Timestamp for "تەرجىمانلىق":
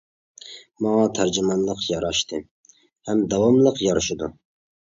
1.19-1.83